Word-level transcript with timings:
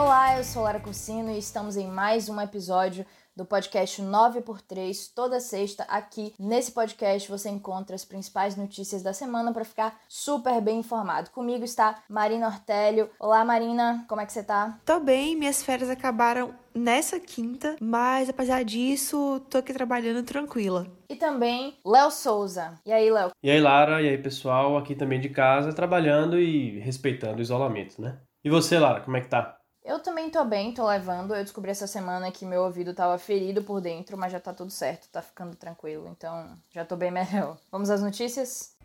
Olá, 0.00 0.38
eu 0.38 0.44
sou 0.44 0.62
Lara 0.62 0.80
Cursino 0.80 1.30
e 1.30 1.38
estamos 1.38 1.76
em 1.76 1.86
mais 1.86 2.30
um 2.30 2.40
episódio 2.40 3.04
do 3.36 3.44
podcast 3.44 4.00
9x3. 4.00 5.12
Toda 5.14 5.38
sexta, 5.40 5.82
aqui 5.82 6.32
nesse 6.38 6.72
podcast, 6.72 7.30
você 7.30 7.50
encontra 7.50 7.94
as 7.94 8.02
principais 8.02 8.56
notícias 8.56 9.02
da 9.02 9.12
semana 9.12 9.52
para 9.52 9.62
ficar 9.62 10.00
super 10.08 10.58
bem 10.62 10.78
informado. 10.78 11.28
Comigo 11.30 11.64
está 11.64 12.02
Marina 12.08 12.46
Ortélio. 12.46 13.10
Olá, 13.20 13.44
Marina, 13.44 14.02
como 14.08 14.22
é 14.22 14.26
que 14.26 14.32
você 14.32 14.42
tá? 14.42 14.80
Tô 14.86 14.98
bem, 15.00 15.36
minhas 15.36 15.62
férias 15.62 15.90
acabaram 15.90 16.54
nessa 16.74 17.20
quinta, 17.20 17.76
mas 17.78 18.30
apesar 18.30 18.64
disso, 18.64 19.38
tô 19.50 19.58
aqui 19.58 19.74
trabalhando 19.74 20.24
tranquila. 20.24 20.86
E 21.10 21.14
também 21.14 21.76
Léo 21.84 22.10
Souza. 22.10 22.80
E 22.86 22.90
aí, 22.90 23.10
Léo? 23.10 23.32
E 23.42 23.50
aí, 23.50 23.60
Lara, 23.60 24.00
e 24.00 24.08
aí, 24.08 24.16
pessoal, 24.16 24.78
aqui 24.78 24.94
também 24.94 25.20
de 25.20 25.28
casa, 25.28 25.74
trabalhando 25.74 26.40
e 26.40 26.80
respeitando 26.80 27.36
o 27.36 27.42
isolamento, 27.42 28.00
né? 28.00 28.18
E 28.42 28.48
você, 28.48 28.78
Lara, 28.78 29.02
como 29.02 29.18
é 29.18 29.20
que 29.20 29.28
tá? 29.28 29.59
Eu 29.82 29.98
também 29.98 30.28
tô 30.28 30.44
bem, 30.44 30.74
tô 30.74 30.86
levando. 30.86 31.34
Eu 31.34 31.42
descobri 31.42 31.70
essa 31.70 31.86
semana 31.86 32.30
que 32.30 32.44
meu 32.44 32.62
ouvido 32.62 32.92
tava 32.92 33.16
ferido 33.16 33.62
por 33.62 33.80
dentro, 33.80 34.16
mas 34.16 34.30
já 34.30 34.38
tá 34.38 34.52
tudo 34.52 34.70
certo, 34.70 35.08
tá 35.08 35.22
ficando 35.22 35.56
tranquilo. 35.56 36.06
Então, 36.08 36.58
já 36.70 36.84
tô 36.84 36.96
bem 36.96 37.10
melhor. 37.10 37.56
Vamos 37.72 37.88
às 37.88 38.02
notícias? 38.02 38.76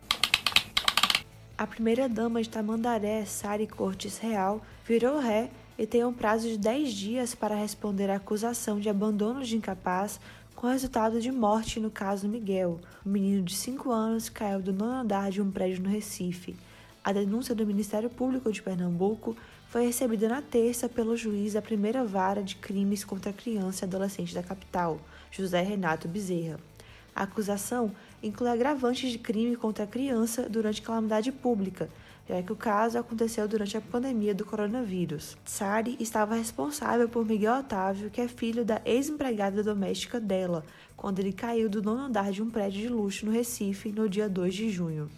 A 1.58 1.66
primeira-dama 1.66 2.42
de 2.42 2.48
Tamandaré, 2.48 3.24
Sari 3.26 3.66
Cortes 3.66 4.18
Real, 4.18 4.60
virou 4.84 5.18
ré 5.18 5.50
e 5.78 5.86
tem 5.86 6.02
um 6.04 6.12
prazo 6.12 6.48
de 6.48 6.56
10 6.56 6.92
dias 6.92 7.34
para 7.34 7.54
responder 7.54 8.10
à 8.10 8.16
acusação 8.16 8.80
de 8.80 8.88
abandono 8.88 9.42
de 9.42 9.56
incapaz 9.56 10.18
com 10.54 10.66
resultado 10.68 11.20
de 11.20 11.30
morte 11.30 11.78
no 11.78 11.90
caso 11.90 12.26
Miguel, 12.26 12.80
um 13.04 13.10
menino 13.10 13.42
de 13.42 13.54
5 13.54 13.90
anos 13.90 14.30
caiu 14.30 14.60
do 14.60 14.72
nono 14.72 14.92
andar 14.92 15.30
de 15.30 15.42
um 15.42 15.50
prédio 15.50 15.82
no 15.82 15.90
Recife. 15.90 16.56
A 17.04 17.12
denúncia 17.12 17.54
do 17.54 17.66
Ministério 17.66 18.08
Público 18.08 18.50
de 18.50 18.62
Pernambuco 18.62 19.36
foi 19.68 19.86
recebida 19.86 20.28
na 20.28 20.40
terça 20.40 20.88
pelo 20.88 21.16
juiz 21.16 21.54
da 21.54 21.62
primeira 21.62 22.04
vara 22.04 22.42
de 22.42 22.56
crimes 22.56 23.04
contra 23.04 23.32
criança 23.32 23.84
e 23.84 23.88
adolescente 23.88 24.34
da 24.34 24.42
capital, 24.42 25.00
José 25.30 25.60
Renato 25.60 26.08
Bezerra. 26.08 26.58
A 27.14 27.22
acusação 27.22 27.92
inclui 28.22 28.50
agravantes 28.50 29.10
de 29.10 29.18
crime 29.18 29.56
contra 29.56 29.84
a 29.84 29.86
criança 29.86 30.48
durante 30.48 30.82
calamidade 30.82 31.32
pública, 31.32 31.88
já 32.28 32.42
que 32.42 32.52
o 32.52 32.56
caso 32.56 32.98
aconteceu 32.98 33.46
durante 33.48 33.76
a 33.76 33.80
pandemia 33.80 34.34
do 34.34 34.44
coronavírus. 34.44 35.36
Sari 35.44 35.96
estava 35.98 36.34
responsável 36.34 37.08
por 37.08 37.24
Miguel 37.24 37.60
Otávio, 37.60 38.10
que 38.10 38.20
é 38.20 38.28
filho 38.28 38.64
da 38.64 38.80
ex-empregada 38.84 39.62
doméstica 39.62 40.20
dela, 40.20 40.64
quando 40.96 41.20
ele 41.20 41.32
caiu 41.32 41.68
do 41.68 41.82
nono 41.82 42.02
andar 42.02 42.30
de 42.32 42.42
um 42.42 42.50
prédio 42.50 42.82
de 42.82 42.88
luxo 42.88 43.26
no 43.26 43.32
Recife 43.32 43.90
no 43.92 44.08
dia 44.08 44.28
2 44.28 44.54
de 44.54 44.70
junho. 44.70 45.10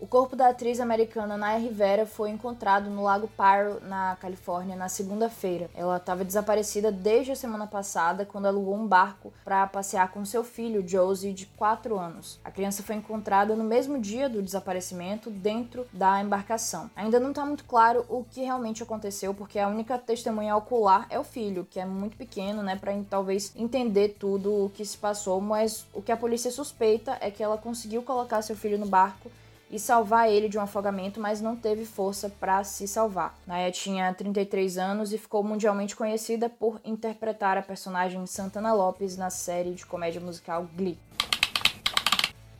O 0.00 0.06
corpo 0.06 0.36
da 0.36 0.50
atriz 0.50 0.78
americana 0.78 1.36
Naya 1.36 1.58
Rivera 1.58 2.06
foi 2.06 2.30
encontrado 2.30 2.88
no 2.88 3.02
Lago 3.02 3.26
Paro, 3.36 3.80
na 3.82 4.14
Califórnia, 4.20 4.76
na 4.76 4.88
segunda-feira. 4.88 5.68
Ela 5.74 5.96
estava 5.96 6.24
desaparecida 6.24 6.92
desde 6.92 7.32
a 7.32 7.36
semana 7.36 7.66
passada, 7.66 8.24
quando 8.24 8.46
alugou 8.46 8.76
um 8.76 8.86
barco 8.86 9.32
para 9.44 9.66
passear 9.66 10.12
com 10.12 10.24
seu 10.24 10.44
filho, 10.44 10.86
Josie, 10.86 11.32
de 11.32 11.46
4 11.46 11.98
anos. 11.98 12.38
A 12.44 12.50
criança 12.52 12.80
foi 12.80 12.94
encontrada 12.94 13.56
no 13.56 13.64
mesmo 13.64 13.98
dia 13.98 14.28
do 14.28 14.40
desaparecimento, 14.40 15.30
dentro 15.30 15.84
da 15.92 16.22
embarcação. 16.22 16.88
Ainda 16.94 17.18
não 17.18 17.30
está 17.30 17.44
muito 17.44 17.64
claro 17.64 18.06
o 18.08 18.22
que 18.22 18.42
realmente 18.42 18.84
aconteceu, 18.84 19.34
porque 19.34 19.58
a 19.58 19.66
única 19.66 19.98
testemunha 19.98 20.54
ocular 20.54 21.08
é 21.10 21.18
o 21.18 21.24
filho, 21.24 21.66
que 21.68 21.80
é 21.80 21.84
muito 21.84 22.16
pequeno, 22.16 22.62
né, 22.62 22.76
para 22.76 22.94
talvez 23.10 23.52
entender 23.56 24.14
tudo 24.16 24.66
o 24.66 24.70
que 24.70 24.84
se 24.84 24.96
passou, 24.96 25.40
mas 25.40 25.84
o 25.92 26.00
que 26.00 26.12
a 26.12 26.16
polícia 26.16 26.52
suspeita 26.52 27.18
é 27.20 27.32
que 27.32 27.42
ela 27.42 27.58
conseguiu 27.58 28.00
colocar 28.04 28.42
seu 28.42 28.54
filho 28.54 28.78
no 28.78 28.86
barco 28.86 29.28
e 29.70 29.78
salvar 29.78 30.30
ele 30.30 30.48
de 30.48 30.58
um 30.58 30.62
afogamento, 30.62 31.20
mas 31.20 31.40
não 31.40 31.56
teve 31.56 31.84
força 31.84 32.30
para 32.40 32.64
se 32.64 32.88
salvar. 32.88 33.38
Naya 33.46 33.70
tinha 33.70 34.12
33 34.14 34.78
anos 34.78 35.12
e 35.12 35.18
ficou 35.18 35.42
mundialmente 35.42 35.94
conhecida 35.94 36.48
por 36.48 36.80
interpretar 36.84 37.56
a 37.58 37.62
personagem 37.62 38.24
Santana 38.26 38.72
Lopes 38.72 39.16
na 39.16 39.30
série 39.30 39.72
de 39.72 39.84
comédia 39.84 40.20
musical 40.20 40.66
Glee. 40.76 40.98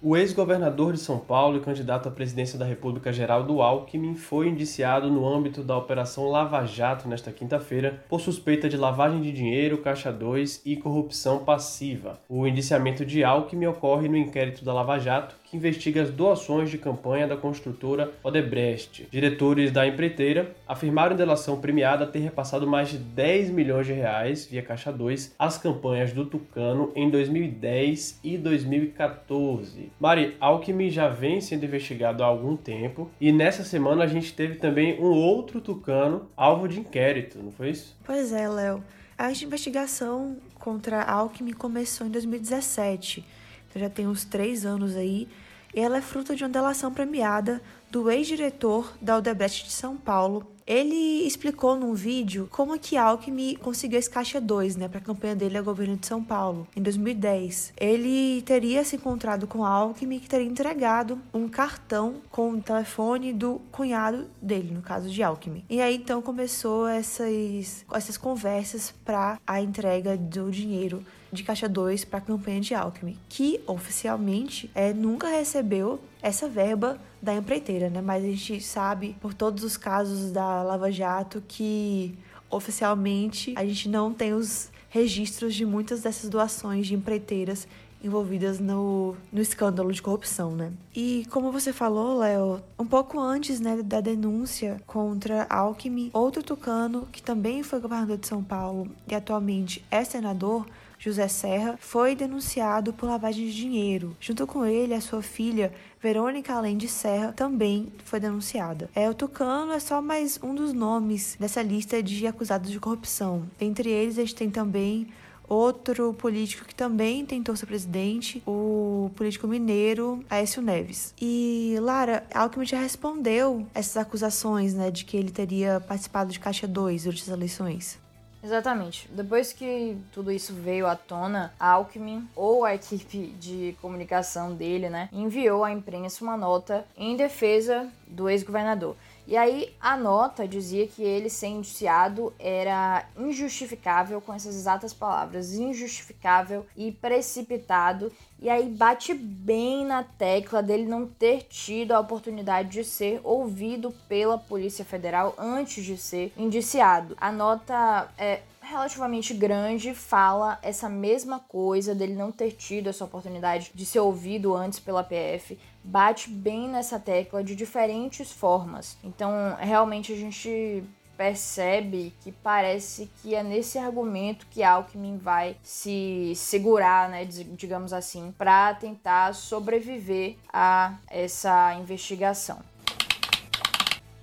O 0.01 0.17
ex-governador 0.17 0.93
de 0.93 1.01
São 1.01 1.19
Paulo 1.19 1.57
e 1.57 1.61
candidato 1.61 2.09
à 2.09 2.13
presidência 2.13 2.57
da 2.57 2.65
República 2.65 3.13
Geraldo 3.13 3.61
Alckmin 3.61 4.15
foi 4.15 4.47
indiciado 4.47 5.11
no 5.11 5.27
âmbito 5.27 5.61
da 5.61 5.77
Operação 5.77 6.29
Lava 6.29 6.65
Jato 6.65 7.09
nesta 7.09 7.33
quinta-feira 7.33 8.05
por 8.09 8.21
suspeita 8.21 8.69
de 8.69 8.77
lavagem 8.77 9.21
de 9.21 9.33
dinheiro, 9.33 9.79
caixa 9.79 10.13
2 10.13 10.63
e 10.65 10.77
corrupção 10.77 11.41
passiva. 11.45 12.21
O 12.29 12.47
indiciamento 12.47 13.05
de 13.05 13.25
Alckmin 13.25 13.67
ocorre 13.67 14.09
no 14.09 14.17
inquérito 14.17 14.65
da 14.65 14.73
Lava 14.73 15.01
Jato, 15.01 15.35
que 15.51 15.57
investiga 15.57 16.03
as 16.03 16.11
doações 16.11 16.71
de 16.71 16.79
campanha 16.79 17.27
da 17.27 17.37
construtora 17.37 18.13
Odebrecht. 18.23 19.09
Diretores 19.11 19.71
da 19.71 19.87
empreiteira 19.87 20.55
afirmaram 20.67 21.15
em 21.15 21.19
delação 21.19 21.61
premiada 21.61 22.07
ter 22.07 22.19
repassado 22.19 22.67
mais 22.67 22.91
de 22.91 22.99
10 22.99 23.51
milhões 23.51 23.87
de 23.87 23.93
reais 23.93 24.47
via 24.47 24.63
Caixa 24.63 24.93
2 24.93 25.35
às 25.39 25.59
campanhas 25.59 26.13
do 26.13 26.27
Tucano 26.27 26.93
em 26.95 27.09
2010 27.09 28.21
e 28.23 28.37
2014. 28.37 29.91
Mari, 29.99 30.37
Alckmin 30.41 30.91
já 30.91 31.09
vem 31.09 31.41
sendo 31.41 31.65
investigado 31.65 32.23
há 32.23 32.27
algum 32.27 32.57
tempo 32.57 33.11
e 33.21 33.33
nessa 33.33 33.65
semana 33.65 34.05
a 34.05 34.07
gente 34.07 34.35
teve 34.35 34.57
também 34.57 35.01
um 35.01 35.11
outro 35.11 35.61
Tucano 35.61 36.29
alvo 36.37 36.69
de 36.69 36.81
inquérito, 36.81 37.39
não 37.43 37.53
foi 37.53 37.71
isso? 37.71 37.97
Pois 38.05 38.33
é, 38.33 38.49
Léo. 38.49 38.83
A 39.17 39.33
investigação 39.33 40.37
contra 40.55 41.03
Alckmin 41.03 41.53
começou 41.53 42.07
em 42.07 42.11
2017 42.11 43.25
então 43.25 43.38
já 43.79 43.89
tem 43.89 44.07
uns 44.07 44.25
três 44.25 44.67
anos 44.67 44.97
aí, 44.97 45.29
e 45.75 45.81
ela 45.81 45.99
é 45.99 46.03
fruto 46.03 46.35
de 46.35 46.43
uma 46.45 46.51
delação 46.51 46.93
premiada 46.93 47.63
do 47.91 48.11
ex-diretor 48.11 48.97
da 49.01 49.17
Odebrecht 49.17 49.65
de 49.65 49.73
São 49.73 49.97
Paulo. 49.97 50.47
Ele 50.67 51.27
explicou 51.27 51.77
num 51.77 51.95
vídeo 51.95 52.47
como 52.51 52.79
que 52.79 52.99
Alckmin 52.99 53.57
conseguiu 53.57 53.99
esse 53.99 54.11
caixa 54.11 54.39
2, 54.39 54.77
né, 54.77 54.87
para 54.87 54.99
a 54.99 55.03
campanha 55.03 55.35
dele 55.35 55.57
ao 55.57 55.65
governo 55.65 55.97
de 55.97 56.07
São 56.07 56.23
Paulo, 56.23 56.69
em 56.77 56.83
2010. 56.83 57.73
Ele 57.81 58.43
teria 58.43 58.85
se 58.85 58.97
encontrado 58.97 59.47
com 59.47 59.65
Alckmin 59.65 60.19
que 60.19 60.29
teria 60.29 60.47
entregado 60.47 61.19
um 61.33 61.49
cartão 61.49 62.17
com 62.31 62.51
o 62.51 62.61
telefone 62.61 63.33
do 63.33 63.63
cunhado 63.73 64.27
dele, 64.43 64.75
no 64.75 64.83
caso 64.83 65.09
de 65.09 65.23
Alckmin. 65.23 65.65
E 65.71 65.81
aí 65.81 65.97
então 65.97 66.21
começou 66.21 66.87
essas 66.87 67.87
essas 67.95 68.19
conversas 68.19 68.93
para 69.05 69.41
a 69.47 69.63
entrega 69.63 70.19
do 70.19 70.51
dinheiro 70.51 71.03
de 71.33 71.43
caixa 71.43 71.69
2 71.69 72.05
para 72.05 72.19
a 72.19 72.23
campanha 72.23 72.61
de 72.61 72.75
Alckmin, 72.75 73.17
que 73.29 73.61
oficialmente 73.67 74.71
é, 74.75 74.93
nunca 74.93 75.29
recebeu 75.29 76.01
essa 76.23 76.49
verba 76.49 76.99
da 77.21 77.35
empreiteira, 77.35 77.91
né? 77.91 78.01
Mas 78.01 78.25
a 78.25 78.29
gente 78.29 78.61
sabe 78.61 79.17
por 79.21 79.35
todos 79.35 79.65
os 79.65 79.77
casos 79.77 80.31
da 80.31 80.63
Lava 80.63 80.91
Jato 80.91 81.43
que 81.47 82.15
oficialmente 82.51 83.55
a 83.57 83.65
gente 83.65 83.89
não 83.89 84.13
tem 84.13 84.33
os 84.33 84.71
registros 84.89 85.55
de 85.55 85.67
muitas 85.67 86.03
dessas 86.03 86.31
doações 86.31 86.87
de 86.87 86.95
empreiteiras 86.95 87.69
envolvidas 88.03 88.61
no, 88.61 89.17
no 89.33 89.41
escândalo 89.41 89.93
de 89.93 90.01
corrupção, 90.01 90.53
né? 90.55 90.73
E 90.95 91.27
como 91.31 91.51
você 91.51 91.73
falou, 91.73 92.19
Léo, 92.19 92.63
um 92.79 92.87
pouco 92.87 93.19
antes 93.19 93.61
né, 93.61 93.83
da 93.83 94.01
denúncia 94.01 94.81
contra 94.87 95.47
Alckmin, 95.51 96.11
outro 96.13 96.43
tucano 96.43 97.09
que 97.11 97.21
também 97.21 97.63
foi 97.63 97.81
governador 97.81 98.17
de 98.17 98.27
São 98.27 98.43
Paulo 98.43 98.89
e 99.09 99.15
atualmente 99.15 99.85
é 99.91 100.05
senador, 100.05 100.67
José 100.99 101.29
Serra, 101.29 101.79
foi 101.81 102.15
denunciado 102.15 102.93
por 102.93 103.09
lavagem 103.09 103.47
de 103.47 103.55
dinheiro. 103.55 104.17
Junto 104.21 104.47
com 104.47 104.65
ele, 104.65 104.95
a 104.95 105.01
sua 105.01 105.23
filha, 105.23 105.73
Verônica 106.03 106.53
Além 106.53 106.77
de 106.77 106.89
Serra, 106.89 107.33
também 107.33 107.93
foi 108.05 108.21
denunciada. 108.21 108.91
É, 108.95 109.09
o 109.09 109.15
Tucano 109.15 109.73
é 109.73 109.81
só 109.81 110.03
mais 110.03 110.39
um 110.43 110.55
dos 110.55 110.73
nomes 110.73 111.37
dessa 111.39 111.63
lista 111.63 112.03
de 112.03 112.27
acusados 112.27 112.71
de 112.71 112.81
corrupção. 112.81 113.49
Entre 113.61 113.89
eles, 113.91 114.19
a 114.19 114.23
gente 114.23 114.35
tem 114.35 114.51
também 114.51 115.09
outro 115.49 116.13
político 116.13 116.67
que 116.67 116.75
também 116.75 117.25
tentou 117.25 117.57
ser 117.57 117.67
presidente, 117.67 118.43
o 118.47 119.11
político 119.17 119.49
mineiro 119.49 120.23
Aécio 120.29 120.61
Neves. 120.61 121.15
E 121.21 121.77
Lara, 121.81 122.25
Alckmin 122.35 122.67
já 122.67 122.81
respondeu 122.81 123.67
essas 123.75 123.97
acusações, 123.97 124.75
né, 124.75 124.91
de 124.91 125.05
que 125.05 125.17
ele 125.17 125.31
teria 125.31 125.81
participado 125.81 126.31
de 126.31 126.39
Caixa 126.39 126.67
2 126.67 127.05
durante 127.05 127.23
as 127.23 127.29
eleições. 127.29 127.99
Exatamente. 128.43 129.09
Depois 129.11 129.53
que 129.53 129.97
tudo 130.13 130.31
isso 130.31 130.53
veio 130.53 130.87
à 130.87 130.95
tona, 130.95 131.53
Alckmin 131.59 132.29
ou 132.37 132.65
a 132.65 132.75
equipe 132.75 133.29
de 133.39 133.77
comunicação 133.81 134.55
dele, 134.55 134.89
né, 134.89 135.09
enviou 135.13 135.65
à 135.65 135.73
imprensa 135.73 136.23
uma 136.25 136.37
nota 136.37 136.85
em 136.97 137.17
defesa 137.17 137.89
do 138.07 138.29
ex-governador. 138.29 138.97
E 139.29 139.37
aí 139.37 139.75
a 139.79 139.95
nota 139.95 140.49
dizia 140.49 140.87
que 140.87 141.03
ele 141.03 141.29
ser 141.29 141.49
indiciado 141.49 142.33
era 142.39 143.07
injustificável, 143.15 144.23
com 144.23 144.33
essas 144.33 144.57
exatas 144.57 144.95
palavras, 144.95 145.53
injustificável 145.53 146.65
e 146.75 146.91
precipitado. 146.93 148.11
E 148.41 148.49
aí 148.49 148.71
bate 148.71 149.13
bem 149.13 149.85
na 149.85 150.03
tecla 150.03 150.63
dele 150.63 150.87
não 150.87 151.07
ter 151.07 151.43
tido 151.43 151.93
a 151.93 152.01
oportunidade 152.01 152.71
de 152.71 152.85
ser 152.85 153.21
ouvido 153.23 153.95
pela 154.09 154.39
Polícia 154.39 154.83
Federal 154.83 155.35
antes 155.37 155.85
de 155.85 155.99
ser 155.99 156.33
indiciado. 156.35 157.15
A 157.21 157.31
nota 157.31 158.09
é 158.17 158.41
relativamente 158.63 159.33
grande 159.33 159.95
fala 159.95 160.59
essa 160.63 160.89
mesma 160.89 161.39
coisa 161.39 161.95
dele 161.95 162.15
não 162.15 162.31
ter 162.31 162.53
tido 162.53 162.89
essa 162.89 163.05
oportunidade 163.05 163.73
de 163.75 163.85
ser 163.85 164.01
ouvido 164.01 164.55
antes 164.55 164.79
pela 164.79 165.03
PF, 165.03 165.59
bate 165.89 166.29
bem 166.29 166.69
nessa 166.69 166.99
tecla 166.99 167.43
de 167.43 167.57
diferentes 167.57 168.31
formas. 168.31 168.99
Então, 169.03 169.57
realmente 169.59 170.13
a 170.13 170.17
gente 170.17 170.85
percebe 171.17 172.15
que 172.21 172.31
parece 172.31 173.11
que 173.21 173.35
é 173.35 173.43
nesse 173.43 173.77
argumento 173.77 174.47
que 174.49 174.63
Alckmin 174.63 175.19
vai 175.19 175.57
se 175.63 176.33
segurar, 176.37 177.09
né, 177.09 177.25
digamos 177.25 177.93
assim, 177.93 178.33
para 178.39 178.75
tentar 178.75 179.35
sobreviver 179.35 180.37
a 180.53 180.95
essa 181.11 181.75
investigação. 181.75 182.61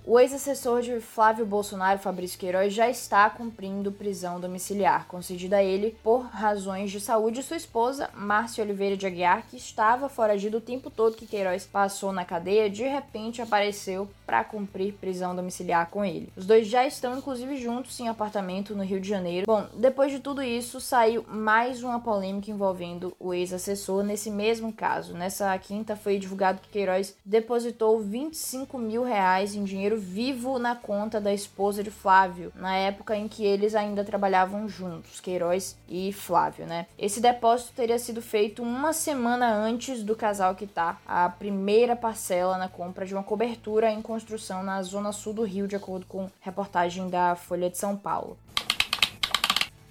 O 0.08 0.20
ex-assessor 0.20 0.82
de 0.82 1.00
Flávio 1.00 1.44
Bolsonaro, 1.44 1.98
Fabrício 1.98 2.38
Queiroz, 2.38 2.72
já 2.72 2.88
está 2.88 3.28
cumprindo 3.28 3.90
prisão 3.90 4.38
domiciliar, 4.38 5.08
concedida 5.08 5.56
a 5.56 5.64
ele 5.64 5.96
por 6.00 6.20
razões 6.26 6.92
de 6.92 7.00
saúde. 7.00 7.42
Sua 7.42 7.56
esposa, 7.56 8.08
Márcia 8.14 8.62
Oliveira 8.62 8.96
de 8.96 9.04
Aguiar, 9.04 9.44
que 9.50 9.56
estava 9.56 10.08
foragida 10.08 10.58
o 10.58 10.60
tempo 10.60 10.90
todo 10.90 11.16
que 11.16 11.26
Queiroz 11.26 11.66
passou 11.66 12.12
na 12.12 12.24
cadeia, 12.24 12.70
de 12.70 12.84
repente 12.84 13.42
apareceu 13.42 14.08
para 14.24 14.44
cumprir 14.44 14.92
prisão 14.92 15.34
domiciliar 15.34 15.90
com 15.90 16.04
ele. 16.04 16.32
Os 16.36 16.46
dois 16.46 16.68
já 16.68 16.86
estão, 16.86 17.18
inclusive, 17.18 17.56
juntos 17.56 17.98
em 17.98 18.08
apartamento 18.08 18.76
no 18.76 18.84
Rio 18.84 19.00
de 19.00 19.08
Janeiro. 19.08 19.44
Bom, 19.44 19.66
depois 19.74 20.12
de 20.12 20.20
tudo 20.20 20.40
isso, 20.40 20.80
saiu 20.80 21.24
mais 21.28 21.82
uma 21.82 21.98
polêmica 21.98 22.52
envolvendo 22.52 23.12
o 23.18 23.34
ex-assessor 23.34 24.04
nesse 24.04 24.30
mesmo 24.30 24.72
caso. 24.72 25.14
Nessa 25.14 25.58
quinta 25.58 25.96
foi 25.96 26.16
divulgado 26.16 26.60
que 26.60 26.68
Queiroz 26.68 27.16
depositou 27.24 27.98
25 27.98 28.78
mil 28.78 29.02
reais 29.02 29.56
em 29.56 29.64
dinheiro 29.64 29.95
dinheiro 29.96 30.00
vivo 30.00 30.58
na 30.58 30.76
conta 30.76 31.20
da 31.20 31.32
esposa 31.32 31.82
de 31.82 31.90
Flávio, 31.90 32.52
na 32.54 32.76
época 32.76 33.16
em 33.16 33.26
que 33.28 33.44
eles 33.44 33.74
ainda 33.74 34.04
trabalhavam 34.04 34.68
juntos, 34.68 35.20
Queiroz 35.20 35.76
e 35.88 36.12
Flávio, 36.12 36.66
né? 36.66 36.86
Esse 36.98 37.20
depósito 37.20 37.72
teria 37.74 37.98
sido 37.98 38.22
feito 38.22 38.62
uma 38.62 38.92
semana 38.92 39.52
antes 39.52 40.02
do 40.02 40.14
casal 40.14 40.54
quitar 40.54 41.00
a 41.06 41.28
primeira 41.28 41.96
parcela 41.96 42.58
na 42.58 42.68
compra 42.68 43.06
de 43.06 43.14
uma 43.14 43.22
cobertura 43.22 43.90
em 43.90 44.02
construção 44.02 44.62
na 44.62 44.82
zona 44.82 45.12
sul 45.12 45.32
do 45.32 45.44
Rio, 45.44 45.66
de 45.66 45.76
acordo 45.76 46.06
com 46.06 46.30
reportagem 46.40 47.08
da 47.08 47.34
Folha 47.34 47.70
de 47.70 47.78
São 47.78 47.96
Paulo. 47.96 48.36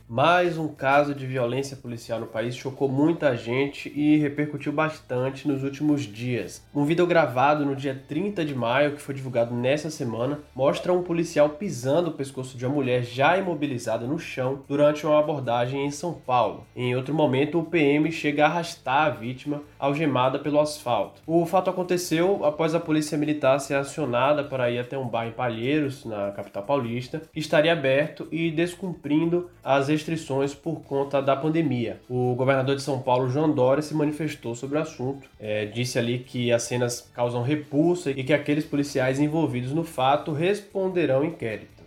Mais 0.07 0.55
um 0.55 0.67
caso 0.67 1.15
de 1.15 1.25
violência 1.25 1.75
policial 1.75 2.19
no 2.19 2.27
país 2.27 2.55
chocou 2.55 2.87
muita 2.87 3.35
gente 3.35 3.89
e 3.89 4.17
repercutiu 4.17 4.71
bastante 4.71 5.47
nos 5.47 5.63
últimos 5.63 6.03
dias. 6.03 6.63
Um 6.75 6.85
vídeo 6.85 7.07
gravado 7.07 7.65
no 7.65 7.75
dia 7.75 7.99
30 8.07 8.45
de 8.45 8.53
maio, 8.53 8.91
que 8.91 9.01
foi 9.01 9.15
divulgado 9.15 9.55
nessa 9.55 9.89
semana, 9.89 10.41
mostra 10.55 10.93
um 10.93 11.01
policial 11.01 11.49
pisando 11.49 12.11
o 12.11 12.13
pescoço 12.13 12.55
de 12.55 12.67
uma 12.67 12.75
mulher 12.75 13.03
já 13.03 13.35
imobilizada 13.35 14.05
no 14.05 14.19
chão 14.19 14.59
durante 14.67 15.07
uma 15.07 15.17
abordagem 15.17 15.83
em 15.83 15.89
São 15.89 16.13
Paulo. 16.13 16.67
Em 16.75 16.95
outro 16.95 17.13
momento, 17.13 17.57
o 17.57 17.65
PM 17.65 18.11
chega 18.11 18.45
a 18.45 18.47
arrastar 18.47 19.07
a 19.07 19.09
vítima 19.09 19.63
algemada 19.79 20.37
pelo 20.37 20.59
asfalto. 20.59 21.19
O 21.25 21.47
fato 21.47 21.71
aconteceu 21.71 22.45
após 22.45 22.75
a 22.75 22.79
polícia 22.79 23.17
militar 23.17 23.59
ser 23.59 23.73
acionada 23.73 24.43
para 24.43 24.69
ir 24.69 24.77
até 24.77 24.95
um 24.95 25.07
bar 25.07 25.25
em 25.25 25.31
Palheiros, 25.31 26.05
na 26.05 26.29
capital 26.29 26.61
paulista, 26.61 27.23
que 27.33 27.39
estaria 27.39 27.73
aberto 27.73 28.27
e 28.31 28.51
descumprindo 28.51 29.49
as 29.63 29.94
restrições 29.95 30.53
por 30.53 30.81
conta 30.81 31.21
da 31.21 31.35
pandemia. 31.35 32.01
O 32.09 32.35
governador 32.35 32.75
de 32.75 32.81
São 32.81 32.99
Paulo, 32.99 33.29
João 33.29 33.51
Dória, 33.51 33.81
se 33.81 33.93
manifestou 33.93 34.53
sobre 34.53 34.77
o 34.77 34.81
assunto, 34.81 35.27
é, 35.39 35.65
disse 35.65 35.97
ali 35.97 36.19
que 36.19 36.51
as 36.51 36.63
cenas 36.63 37.09
causam 37.13 37.41
repulsa 37.41 38.11
e 38.11 38.23
que 38.23 38.33
aqueles 38.33 38.65
policiais 38.65 39.19
envolvidos 39.19 39.71
no 39.71 39.83
fato 39.83 40.31
responderão 40.31 41.23
inquérito. 41.23 41.83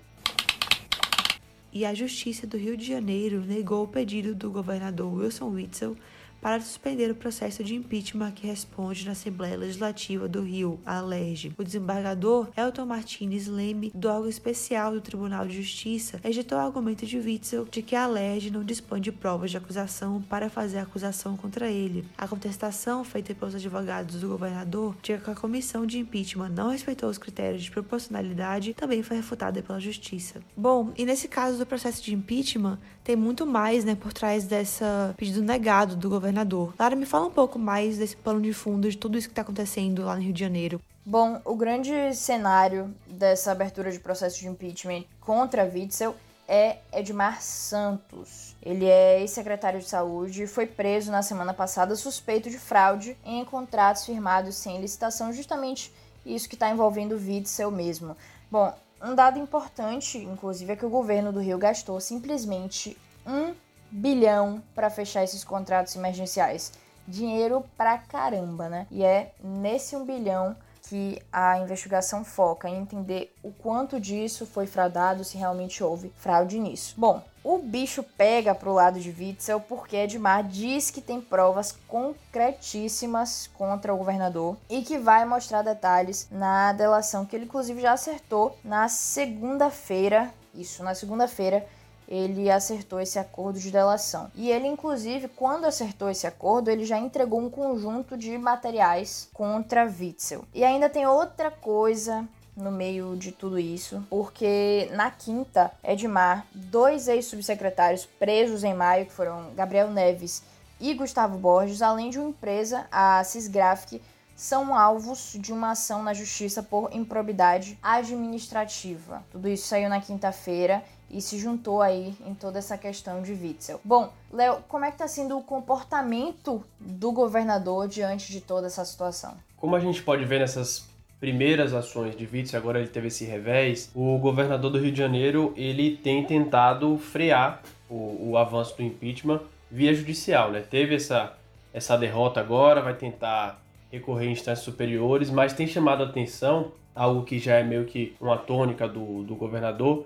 E 1.73 1.85
a 1.85 1.95
Justiça 1.95 2.47
do 2.47 2.57
Rio 2.57 2.77
de 2.77 2.87
Janeiro 2.87 3.43
negou 3.47 3.85
o 3.85 3.89
pedido 3.89 4.35
do 4.35 4.51
governador 4.51 5.13
Wilson 5.13 5.51
Witzel 5.51 5.97
para 6.41 6.61
suspender 6.61 7.11
o 7.11 7.15
processo 7.15 7.65
de 7.65 7.75
impeachment 7.75 8.33
que 8.33 8.47
responde 8.47 9.05
na 9.05 9.13
Assembleia 9.13 9.57
Legislativa 9.57 10.29
do 10.29 10.43
Rio, 10.43 10.79
a 10.85 11.01
LERJ. 11.01 11.53
O 11.59 11.65
desembargador 11.65 12.49
Elton 12.57 12.87
Martinez 12.87 13.47
Leme, 13.47 13.91
do 13.95 14.09
órgão 14.09 14.29
especial 14.29 14.93
do 14.93 15.01
Tribunal 15.01 15.47
de 15.47 15.57
Justiça, 15.57 16.21
rejeitou 16.23 16.59
o 16.59 16.61
argumento 16.61 17.05
de 17.05 17.19
Witzel 17.19 17.67
de 17.71 17.83
que 17.83 17.97
a 17.97 18.07
LERJ 18.07 18.51
não 18.51 18.63
dispõe 18.63 19.01
de 19.01 19.11
provas 19.11 19.51
de 19.51 19.57
acusação 19.57 20.23
para 20.23 20.49
fazer 20.49 20.79
a 20.79 20.83
acusação 20.83 21.37
contra 21.37 21.71
ele. 21.71 22.05
A 22.17 22.29
contestação 22.29 23.05
feita 23.05 23.35
pelos 23.35 23.55
advogados 23.55 24.21
do 24.21 24.29
governador 24.29 24.97
de 25.03 25.19
que 25.19 25.31
a 25.31 25.35
comissão 25.35 25.85
de 25.85 25.99
impeachment 25.99 26.51
não 26.51 26.71
respeitou 26.71 27.09
os 27.09 27.19
critérios 27.19 27.63
de 27.63 27.71
proporcionalidade 27.71 28.75
também 28.75 29.03
foi 29.03 29.17
refutada 29.17 29.63
pela 29.63 29.81
Justiça. 29.81 30.41
Bom, 30.57 30.93
e 30.97 31.05
nesse 31.05 31.29
caso 31.29 31.59
do 31.59 31.67
processo 31.67 32.03
de 32.03 32.15
impeachment, 32.15 32.79
tem 33.03 33.17
muito 33.17 33.47
mais 33.47 33.85
né, 33.85 33.95
por 33.95 34.13
trás 34.13 34.45
dessa 34.45 35.15
pedido 35.17 35.43
negado 35.43 35.97
do 35.97 36.09
governador 36.09 36.28
governador. 36.29 36.75
Lara, 36.79 36.95
me 36.95 37.07
fala 37.07 37.27
um 37.27 37.31
pouco 37.31 37.59
mais 37.59 37.99
desse 37.99 38.17
plano 38.17 38.41
de 38.41 38.53
fundo, 38.53 38.89
de 38.91 38.97
tudo 38.97 39.17
isso 39.17 39.29
que 39.29 39.33
está 39.33 39.43
acontecendo 39.43 40.05
lá 40.05 40.15
no 40.15 40.23
Rio 40.23 40.33
de 40.33 40.41
Janeiro. 40.41 40.81
Bom, 41.05 41.41
o 41.45 41.57
grande 41.57 42.15
cenário 42.15 42.95
dessa 43.07 43.51
abertura 43.51 43.91
de 43.91 43.99
processo 43.99 44.39
de 44.39 44.47
impeachment 44.47 45.05
contra 45.21 45.65
Witzel 45.65 46.15
é 46.47 46.79
Edmar 46.93 47.43
Santos. 47.43 48.55
Ele 48.63 48.85
é 48.85 49.21
ex-secretário 49.21 49.81
de 49.81 49.89
saúde 49.89 50.43
e 50.43 50.47
foi 50.47 50.67
preso 50.67 51.11
na 51.11 51.23
semana 51.23 51.55
passada 51.55 51.97
suspeito 51.97 52.51
de 52.51 52.59
fraude 52.59 53.17
em 53.25 53.45
contratos 53.45 54.05
firmados 54.05 54.57
sem 54.57 54.81
licitação, 54.81 55.33
justamente 55.33 55.93
isso 56.27 56.49
que 56.49 56.57
está 56.57 56.69
envolvendo 56.71 57.13
o 57.13 57.19
Witzel 57.19 57.71
mesmo. 57.71 58.17
Bom, 58.51 58.75
um 59.03 59.15
dado 59.15 59.39
importante, 59.39 60.19
inclusive, 60.19 60.73
é 60.73 60.77
que 60.77 60.85
o 60.85 60.91
governo 60.91 61.33
do 61.33 61.41
Rio 61.41 61.57
gastou 61.57 62.01
simplesmente 62.01 62.99
um 63.27 63.55
bilhão 63.91 64.63
para 64.75 64.91
fechar 64.91 65.25
esses 65.25 65.45
contratos 65.45 65.95
emergenciais. 65.97 66.73
Dinheiro 67.07 67.65
pra 67.77 67.99
caramba, 67.99 68.69
né? 68.69 68.87
E 68.91 69.03
é 69.03 69.33
nesse 69.43 69.97
um 69.97 70.05
bilhão 70.05 70.55
que 70.89 71.21
a 71.31 71.59
investigação 71.59 72.25
foca 72.25 72.69
em 72.69 72.79
entender 72.79 73.35
o 73.43 73.53
quanto 73.53 74.01
disso 74.01 74.47
foi 74.47 74.67
fraudado, 74.67 75.23
se 75.23 75.37
realmente 75.37 75.85
houve 75.85 76.11
fraude 76.17 76.59
nisso. 76.59 76.95
Bom, 76.97 77.23
o 77.45 77.59
bicho 77.59 78.03
pega 78.03 78.55
pro 78.55 78.73
lado 78.73 78.99
de 78.99 79.11
Witzel 79.11 79.61
porque 79.61 79.97
Edmar 79.97 80.45
diz 80.45 80.91
que 80.91 81.01
tem 81.01 81.21
provas 81.21 81.77
concretíssimas 81.87 83.51
contra 83.55 83.95
o 83.95 83.99
governador 83.99 84.57
e 84.69 84.83
que 84.83 84.99
vai 84.99 85.25
mostrar 85.27 85.63
detalhes 85.63 86.27
na 86.31 86.73
delação 86.73 87.25
que 87.25 87.37
ele 87.37 87.45
inclusive 87.45 87.81
já 87.81 87.93
acertou 87.93 88.57
na 88.65 88.89
segunda-feira, 88.89 90.33
isso 90.55 90.83
na 90.83 90.95
segunda-feira 90.95 91.67
ele 92.09 92.51
acertou 92.51 92.99
esse 92.99 93.19
acordo 93.19 93.61
de 93.61 93.71
delação. 93.71 94.31
E 94.35 94.51
ele, 94.51 94.67
inclusive, 94.67 95.29
quando 95.29 95.67
acertou 95.67 96.09
esse 96.09 96.27
acordo, 96.27 96.71
ele 96.71 96.85
já 96.87 96.99
entregou 96.99 97.39
um 97.39 97.51
conjunto 97.51 98.17
de 98.17 98.37
materiais 98.39 99.29
contra 99.35 99.85
Witzel. 99.85 100.45
E 100.55 100.65
ainda 100.65 100.89
tem 100.89 101.07
outra 101.07 101.51
coisa 101.51 102.27
no 102.57 102.73
meio 102.73 103.15
de 103.17 103.31
tudo 103.31 103.59
isso, 103.59 104.03
porque 104.11 104.89
na 104.93 105.11
quinta, 105.11 105.71
Edmar, 105.85 106.45
dois 106.53 107.07
ex-subsecretários 107.07 108.05
presos 108.05 108.65
em 108.65 108.75
maio, 108.75 109.07
que 109.07 109.13
foram 109.13 109.53
Gabriel 109.55 109.91
Neves 109.91 110.43
e 110.81 110.93
Gustavo 110.95 111.39
Borges, 111.39 111.83
além 111.83 112.11
de 112.11 112.19
uma 112.19 112.31
empresa, 112.31 112.87
a 112.91 113.23
Cisgraphic, 113.23 114.03
são 114.39 114.73
alvos 114.73 115.33
de 115.35 115.53
uma 115.53 115.73
ação 115.73 116.01
na 116.01 116.15
justiça 116.15 116.63
por 116.63 116.95
improbidade 116.95 117.77
administrativa. 117.83 119.21
Tudo 119.33 119.49
isso 119.49 119.67
saiu 119.67 119.89
na 119.89 120.01
quinta-feira 120.01 120.81
e 121.11 121.21
se 121.21 121.37
juntou 121.37 121.83
aí 121.83 122.15
em 122.25 122.35
toda 122.35 122.57
essa 122.61 122.79
questão 122.79 123.21
de 123.21 123.33
Witzel. 123.33 123.81
Bom, 123.85 124.13
Léo, 124.33 124.63
como 124.69 124.85
é 124.85 124.91
que 124.91 124.95
está 124.95 125.09
sendo 125.09 125.37
o 125.37 125.43
comportamento 125.43 126.63
do 126.79 127.11
governador 127.11 127.89
diante 127.89 128.31
de 128.31 128.41
toda 128.41 128.69
essa 128.69 128.85
situação? 128.85 129.37
Como 129.57 129.75
a 129.75 129.81
gente 129.81 130.01
pode 130.05 130.25
ver 130.25 130.39
nessas 130.39 130.87
primeiras 131.19 131.75
ações 131.75 132.17
de 132.17 132.25
Witzel, 132.25 132.61
agora 132.61 132.79
ele 132.79 132.89
teve 132.89 133.09
esse 133.09 133.25
revés, 133.25 133.91
o 133.93 134.19
governador 134.19 134.71
do 134.71 134.79
Rio 134.79 134.93
de 134.93 134.99
Janeiro 134.99 135.53
ele 135.57 135.97
tem 135.97 136.25
tentado 136.25 136.97
frear 136.97 137.61
o, 137.91 138.31
o 138.31 138.39
avanço 138.39 138.77
do 138.77 138.85
impeachment 138.85 139.41
via 139.69 139.93
judicial, 139.93 140.53
né? 140.53 140.61
Teve 140.61 140.95
essa, 140.95 141.33
essa 141.75 141.99
derrota 141.99 142.39
agora, 142.39 142.81
vai 142.81 142.95
tentar 142.95 143.61
recorrer 143.91 144.27
em 144.27 144.33
instâncias 144.33 144.65
superiores, 144.65 145.31
mas 145.31 145.53
tem 145.53 145.67
chamado 145.67 146.03
a 146.03 146.07
atenção, 146.07 146.73
algo 146.95 147.25
que 147.25 147.39
já 147.39 147.57
é 147.57 147.63
meio 147.63 147.85
que 147.85 148.15
uma 148.21 148.37
tônica 148.37 148.87
do, 148.87 149.23
do 149.23 149.35
governador, 149.35 150.05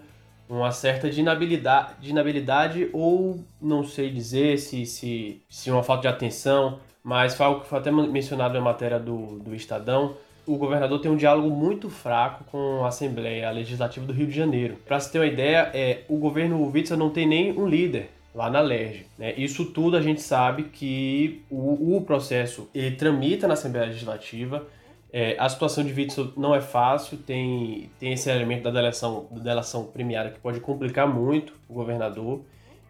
uma 0.48 0.70
certa 0.70 1.08
de 1.08 1.20
inabilidade, 1.20 1.94
de 2.00 2.10
inabilidade 2.10 2.90
ou 2.92 3.42
não 3.60 3.84
sei 3.84 4.10
dizer 4.10 4.58
se, 4.58 4.84
se, 4.84 5.42
se 5.48 5.70
uma 5.70 5.82
falta 5.82 6.02
de 6.02 6.08
atenção, 6.08 6.78
mas 7.02 7.34
foi 7.34 7.46
algo 7.46 7.60
que 7.62 7.66
foi 7.66 7.78
até 7.78 7.90
mencionado 7.90 8.54
na 8.54 8.60
matéria 8.60 8.98
do, 8.98 9.38
do 9.38 9.54
Estadão. 9.54 10.14
O 10.46 10.56
governador 10.56 11.00
tem 11.00 11.10
um 11.10 11.16
diálogo 11.16 11.48
muito 11.50 11.88
fraco 11.88 12.44
com 12.44 12.84
a 12.84 12.88
Assembleia 12.88 13.50
Legislativa 13.50 14.04
do 14.04 14.12
Rio 14.12 14.26
de 14.26 14.32
Janeiro. 14.32 14.76
Para 14.84 15.00
se 15.00 15.10
ter 15.10 15.18
uma 15.18 15.26
ideia, 15.26 15.70
é, 15.72 16.02
o 16.08 16.18
governo 16.18 16.62
Witzel 16.70 16.96
não 16.96 17.10
tem 17.10 17.26
nem 17.26 17.58
um 17.58 17.66
líder 17.66 18.10
lá 18.34 18.50
na 18.50 18.60
LERJ. 18.60 19.06
Né? 19.18 19.34
Isso 19.36 19.66
tudo 19.66 19.96
a 19.96 20.00
gente 20.00 20.22
sabe 20.22 20.64
que 20.64 21.42
o, 21.50 21.96
o 21.96 22.00
processo 22.02 22.68
ele 22.74 22.96
tramita 22.96 23.46
na 23.46 23.54
Assembleia 23.54 23.86
Legislativa. 23.86 24.66
É, 25.12 25.36
a 25.38 25.48
situação 25.48 25.84
de 25.84 25.92
Witzel 25.92 26.32
não 26.36 26.54
é 26.54 26.60
fácil, 26.60 27.18
tem, 27.18 27.90
tem 28.00 28.14
esse 28.14 28.30
elemento 28.30 28.62
da 28.62 28.70
delação, 28.70 29.26
da 29.30 29.42
delação 29.42 29.84
premiada 29.84 30.30
que 30.30 30.40
pode 30.40 30.58
complicar 30.60 31.06
muito 31.06 31.52
o 31.68 31.74
governador 31.74 32.40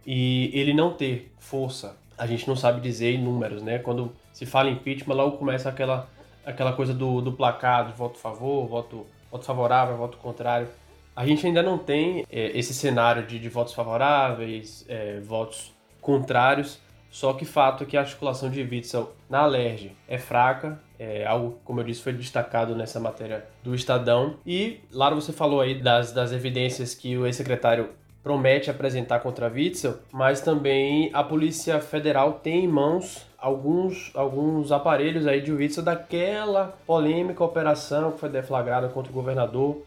e 0.07 0.51
ele 0.53 0.73
não 0.73 0.93
ter 0.93 1.33
força, 1.39 1.97
a 2.17 2.27
gente 2.27 2.47
não 2.47 2.57
sabe 2.57 2.81
dizer 2.81 3.15
em 3.15 3.23
números, 3.23 3.63
né? 3.63 3.79
Quando 3.79 4.13
se 4.33 4.47
fala 4.47 4.69
em 4.69 4.75
impeachment, 4.75 5.15
logo 5.15 5.37
começa 5.39 5.69
aquela, 5.69 6.09
aquela 6.45 6.73
coisa 6.73 6.93
do, 6.93 7.21
do 7.21 7.33
placar, 7.33 7.87
de 7.87 7.93
voto 7.93 8.19
favor, 8.19 8.67
voto, 8.67 9.07
voto 9.31 9.45
favorável, 9.45 9.97
voto 9.97 10.19
contrário. 10.19 10.69
A 11.15 11.27
gente 11.27 11.47
ainda 11.47 11.63
não 11.63 11.77
tem 11.77 12.25
é, 12.31 12.59
esse 12.59 12.73
cenário 12.73 13.27
de, 13.27 13.39
de 13.39 13.49
votos 13.49 13.75
favoráveis, 13.75 14.85
é, 14.89 15.21
votos 15.21 15.73
contrários, 16.01 16.79
só 17.11 17.35
que 17.35 17.45
fato 17.45 17.85
é 17.85 17.87
que 17.87 17.97
a 17.97 18.01
articulação 18.01 18.49
de 18.49 18.63
Witzel 18.63 19.13
na 19.29 19.41
Alerj 19.41 19.93
é 20.09 20.17
fraca, 20.17 20.81
é 20.99 21.27
algo, 21.27 21.59
como 21.65 21.81
eu 21.81 21.85
disse, 21.85 22.03
foi 22.03 22.15
destacado 22.15 22.75
nessa 22.75 22.99
matéria 22.99 23.45
do 23.63 23.75
Estadão. 23.75 24.37
E, 24.47 24.81
Lara, 24.91 25.15
você 25.15 25.33
falou 25.33 25.61
aí 25.61 25.75
das, 25.75 26.13
das 26.13 26.33
evidências 26.33 26.95
que 26.95 27.15
o 27.17 27.27
ex-secretário 27.27 27.91
promete 28.23 28.71
apresentar 28.71 29.19
contra 29.19 29.51
Witzel, 29.51 29.99
mas 30.11 30.41
também 30.41 31.11
a 31.13 31.23
Polícia 31.23 31.81
Federal 31.81 32.35
tem 32.35 32.65
em 32.65 32.69
mãos 32.69 33.27
alguns, 33.37 34.11
alguns 34.15 34.71
aparelhos 34.71 35.27
aí 35.27 35.41
de 35.41 35.53
Witzel 35.53 35.83
daquela 35.83 36.79
polêmica 36.87 37.45
operação 37.45 38.13
que 38.13 38.21
foi 38.21 38.29
deflagrada 38.29 38.89
contra 38.89 39.11
o 39.11 39.15
governador, 39.15 39.83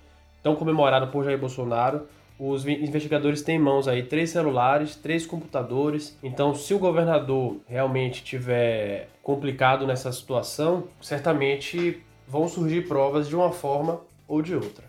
tão 0.45 0.55
comemorada 0.55 1.07
por 1.07 1.25
Jair 1.25 1.39
Bolsonaro. 1.39 2.03
Os 2.37 2.67
investigadores 2.67 3.41
têm 3.41 3.55
em 3.55 3.59
mãos 3.59 3.87
aí 3.87 4.03
três 4.03 4.29
celulares, 4.29 4.95
três 4.95 5.25
computadores. 5.25 6.15
Então, 6.21 6.53
se 6.53 6.71
o 6.71 6.77
governador 6.77 7.57
realmente 7.67 8.23
tiver 8.23 9.09
complicado 9.23 9.87
nessa 9.87 10.11
situação, 10.11 10.83
certamente 11.01 11.99
vão 12.27 12.47
surgir 12.47 12.87
provas 12.87 13.27
de 13.27 13.35
uma 13.35 13.51
forma 13.51 14.01
ou 14.27 14.39
de 14.39 14.53
outra. 14.53 14.83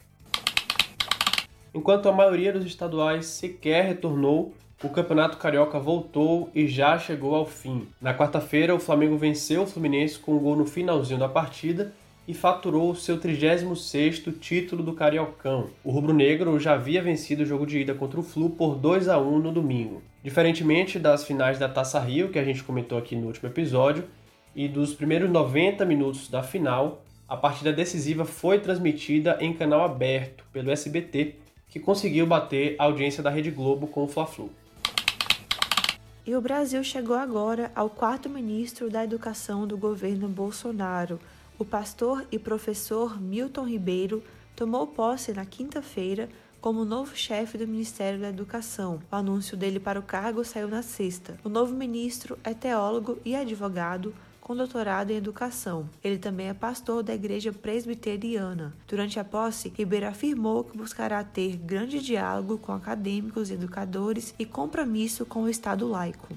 Enquanto 1.73 2.11
a 2.11 2.13
maioria 2.13 2.53
dos 2.53 2.67
estaduais 2.67 3.25
sequer 3.25 3.87
retornou, 3.87 4.53
o 4.85 4.91
Campeonato 4.91 5.39
Carioca 5.39 5.79
voltou 5.79 6.51
e 6.55 6.69
já 6.69 6.99
chegou 6.99 7.35
ao 7.35 7.47
fim. 7.47 7.89
Na 7.99 8.13
quarta-feira, 8.13 8.75
o 8.75 8.79
Flamengo 8.79 9.17
venceu 9.17 9.63
o 9.63 9.67
Fluminense 9.67 10.19
com 10.19 10.33
um 10.35 10.39
gol 10.39 10.55
no 10.55 10.67
finalzinho 10.67 11.19
da 11.19 11.31
partida 11.31 11.95
e 12.27 12.35
faturou 12.35 12.95
seu 12.95 13.19
36º 13.19 14.39
título 14.39 14.83
do 14.83 14.93
Cariocão. 14.93 15.69
O 15.85 15.91
rubro-negro 15.91 16.59
já 16.59 16.75
havia 16.75 17.03
vencido 17.03 17.43
o 17.43 17.47
jogo 17.47 17.67
de 17.67 17.79
ida 17.79 17.95
contra 17.95 18.19
o 18.19 18.23
Flu 18.23 18.51
por 18.51 18.75
2 18.75 19.09
a 19.09 19.19
1 19.19 19.39
no 19.39 19.53
domingo. 19.53 20.03
Diferentemente 20.23 20.99
das 20.99 21.25
finais 21.25 21.59
da 21.59 21.69
Taça 21.69 22.01
Rio, 22.01 22.31
que 22.31 22.39
a 22.39 22.45
gente 22.45 22.65
comentou 22.65 22.99
aqui 22.99 23.15
no 23.15 23.29
último 23.29 23.49
episódio, 23.49 24.05
e 24.55 24.67
dos 24.67 24.95
primeiros 24.95 25.31
90 25.31 25.85
minutos 25.85 26.29
da 26.29 26.43
final, 26.43 27.05
a 27.29 27.37
partida 27.37 27.73
decisiva 27.73 28.25
foi 28.25 28.59
transmitida 28.59 29.37
em 29.41 29.53
canal 29.53 29.85
aberto 29.85 30.45
pelo 30.53 30.71
SBT 30.71 31.37
que 31.69 31.79
conseguiu 31.79 32.27
bater 32.27 32.77
a 32.79 32.85
audiência 32.85 33.23
da 33.23 33.31
Rede 33.31 33.51
Globo 33.51 33.87
com 33.87 34.05
o 34.05 34.09
Fla-Flu. 34.09 34.51
E 36.25 36.35
o 36.35 36.41
Brasil 36.41 36.83
chegou 36.83 37.15
agora 37.15 37.71
ao 37.75 37.89
quarto 37.89 38.29
ministro 38.29 38.91
da 38.91 39.05
Educação 39.05 39.67
do 39.67 39.77
governo 39.77 40.27
Bolsonaro. 40.29 41.21
O 41.59 41.65
pastor 41.65 42.27
e 42.31 42.39
professor 42.39 43.19
Milton 43.19 43.67
Ribeiro 43.67 44.23
tomou 44.55 44.87
posse 44.87 45.33
na 45.33 45.47
quinta-feira 45.47 46.29
como 46.61 46.85
novo 46.85 47.17
chefe 47.17 47.57
do 47.57 47.67
Ministério 47.67 48.21
da 48.21 48.29
Educação. 48.29 49.01
O 49.11 49.17
anúncio 49.17 49.57
dele 49.57 49.81
para 49.81 49.99
o 49.99 50.03
cargo 50.03 50.45
saiu 50.45 50.69
na 50.69 50.83
sexta. 50.83 51.39
O 51.43 51.49
novo 51.49 51.73
ministro 51.75 52.39
é 52.45 52.53
teólogo 52.53 53.19
e 53.25 53.35
advogado 53.35 54.15
com 54.39 54.55
doutorado 54.55 55.13
em 55.13 55.17
educação. 55.17 55.89
Ele 56.05 56.19
também 56.19 56.49
é 56.49 56.55
pastor 56.55 57.03
da 57.03 57.15
Igreja 57.15 57.51
Presbiteriana. 57.55 58.75
Durante 58.87 59.19
a 59.19 59.25
posse, 59.25 59.73
Ribeiro 59.75 60.09
afirmou 60.09 60.63
que 60.63 60.77
buscará 60.77 61.25
ter 61.25 61.57
grande 61.57 62.01
diálogo 62.01 62.59
com 62.59 62.73
acadêmicos 62.73 63.49
e 63.49 63.55
educadores 63.55 64.35
e 64.39 64.45
compromisso 64.45 65.25
com 65.25 65.45
o 65.45 65.49
Estado 65.49 65.89
laico. 65.89 66.37